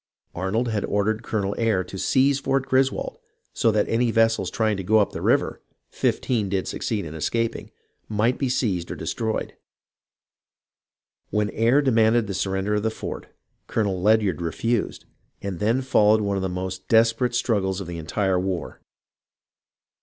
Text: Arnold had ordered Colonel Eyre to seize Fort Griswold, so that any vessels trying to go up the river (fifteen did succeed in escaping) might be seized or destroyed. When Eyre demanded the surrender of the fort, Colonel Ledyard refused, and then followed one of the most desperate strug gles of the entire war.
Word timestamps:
Arnold 0.33 0.69
had 0.69 0.83
ordered 0.85 1.21
Colonel 1.21 1.53
Eyre 1.59 1.83
to 1.83 1.99
seize 1.99 2.39
Fort 2.39 2.65
Griswold, 2.67 3.19
so 3.53 3.69
that 3.71 3.87
any 3.87 4.09
vessels 4.09 4.49
trying 4.49 4.75
to 4.77 4.83
go 4.83 4.97
up 4.97 5.11
the 5.11 5.21
river 5.21 5.61
(fifteen 5.91 6.49
did 6.49 6.67
succeed 6.67 7.05
in 7.05 7.13
escaping) 7.13 7.69
might 8.09 8.39
be 8.39 8.49
seized 8.49 8.89
or 8.89 8.95
destroyed. 8.95 9.55
When 11.29 11.51
Eyre 11.51 11.83
demanded 11.83 12.25
the 12.25 12.33
surrender 12.33 12.73
of 12.73 12.81
the 12.81 12.89
fort, 12.89 13.27
Colonel 13.67 14.01
Ledyard 14.01 14.41
refused, 14.41 15.05
and 15.39 15.59
then 15.59 15.83
followed 15.83 16.21
one 16.21 16.35
of 16.35 16.41
the 16.41 16.49
most 16.49 16.87
desperate 16.87 17.33
strug 17.33 17.61
gles 17.61 17.79
of 17.79 17.85
the 17.85 17.99
entire 17.99 18.39
war. 18.39 18.81